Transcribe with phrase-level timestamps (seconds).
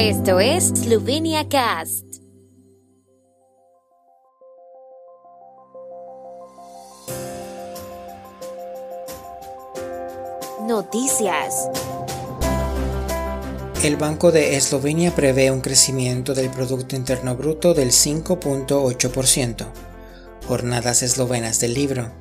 [0.00, 2.04] Esto es Slovenia Cast.
[10.68, 11.68] Noticias.
[13.82, 19.66] El Banco de Eslovenia prevé un crecimiento del Producto Interno Bruto del 5.8%.
[20.46, 22.12] Jornadas eslovenas del libro.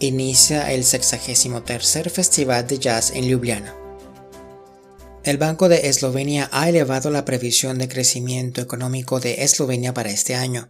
[0.00, 3.81] Inicia el 63 Festival de Jazz en Ljubljana.
[5.24, 10.34] El Banco de Eslovenia ha elevado la previsión de crecimiento económico de Eslovenia para este
[10.34, 10.68] año.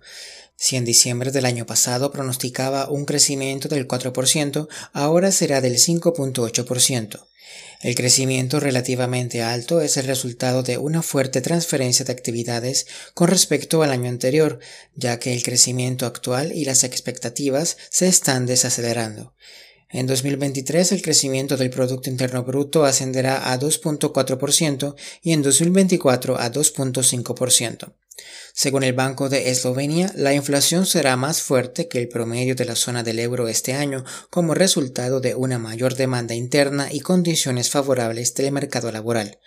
[0.56, 7.26] Si en diciembre del año pasado pronosticaba un crecimiento del 4%, ahora será del 5.8%.
[7.80, 13.82] El crecimiento relativamente alto es el resultado de una fuerte transferencia de actividades con respecto
[13.82, 14.58] al año anterior,
[14.94, 19.34] ya que el crecimiento actual y las expectativas se están desacelerando.
[19.92, 26.50] En 2023 el crecimiento del Producto Interno Bruto ascenderá a 2.4% y en 2024 a
[26.50, 27.92] 2.5%.
[28.54, 32.74] Según el Banco de Eslovenia, la inflación será más fuerte que el promedio de la
[32.74, 38.34] zona del euro este año como resultado de una mayor demanda interna y condiciones favorables
[38.34, 39.38] del mercado laboral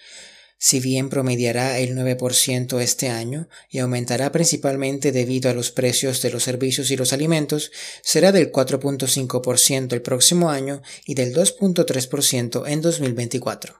[0.57, 6.31] si bien promediará el 9% este año y aumentará principalmente debido a los precios de
[6.31, 12.81] los servicios y los alimentos, será del 4.5% el próximo año y del 2.3% en
[12.81, 13.75] 2024.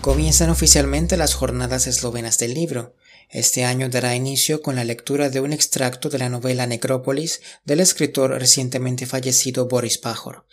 [0.00, 2.94] Comienzan oficialmente las jornadas eslovenas del libro.
[3.30, 7.80] Este año dará inicio con la lectura de un extracto de la novela Necrópolis del
[7.80, 10.44] escritor recientemente fallecido Boris Pajor.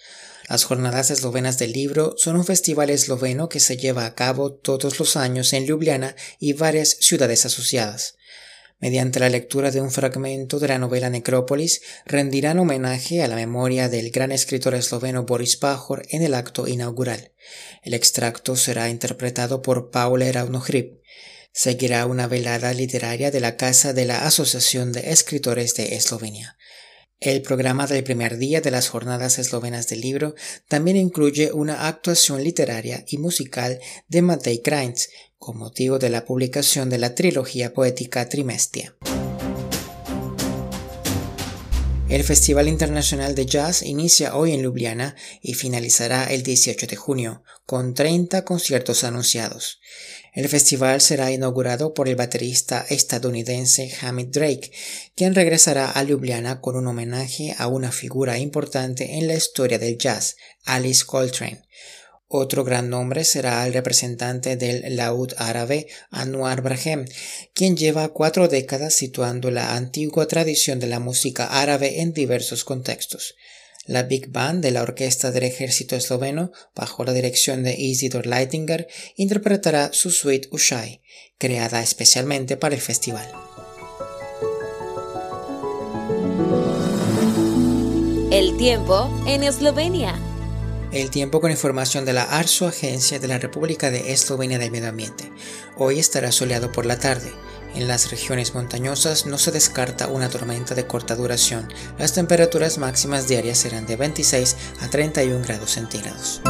[0.52, 5.00] Las Jornadas Eslovenas del Libro son un festival esloveno que se lleva a cabo todos
[5.00, 8.18] los años en Ljubljana y varias ciudades asociadas.
[8.78, 13.88] Mediante la lectura de un fragmento de la novela Necrópolis, rendirán homenaje a la memoria
[13.88, 17.32] del gran escritor esloveno Boris Pajor en el acto inaugural.
[17.82, 21.00] El extracto será interpretado por Paula Raunohrib.
[21.54, 26.58] Seguirá una velada literaria de la Casa de la Asociación de Escritores de Eslovenia.
[27.24, 30.34] El programa del primer día de las Jornadas Eslovenas del Libro
[30.68, 36.90] también incluye una actuación literaria y musical de Matej Krainz, con motivo de la publicación
[36.90, 38.96] de la trilogía poética Trimestia.
[42.12, 47.42] El Festival Internacional de Jazz inicia hoy en Ljubljana y finalizará el 18 de junio,
[47.66, 49.80] con 30 conciertos anunciados.
[50.34, 54.74] El festival será inaugurado por el baterista estadounidense Hamid Drake,
[55.16, 59.98] quien regresará a Ljubljana con un homenaje a una figura importante en la historia del
[59.98, 60.36] jazz,
[60.66, 61.62] Alice Coltrane.
[62.34, 67.04] Otro gran nombre será el representante del laúd árabe Anwar Brahem,
[67.54, 73.36] quien lleva cuatro décadas situando la antigua tradición de la música árabe en diversos contextos.
[73.86, 78.88] La Big Band de la Orquesta del Ejército Esloveno, bajo la dirección de Isidor Leitinger,
[79.18, 81.02] interpretará su suite Ushai,
[81.38, 83.30] creada especialmente para el festival.
[88.32, 90.31] El tiempo en Eslovenia.
[90.92, 94.90] El tiempo con información de la ARSO, Agencia de la República de Eslovenia del Medio
[94.90, 95.32] Ambiente.
[95.78, 97.32] Hoy estará soleado por la tarde.
[97.76, 101.72] En las regiones montañosas no se descarta una tormenta de corta duración.
[101.98, 106.42] Las temperaturas máximas diarias serán de 26 a 31 grados centígrados.